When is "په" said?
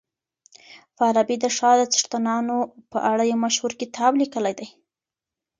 2.91-2.97